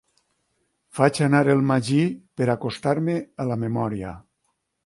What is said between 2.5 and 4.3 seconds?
acostar-me a la memòria.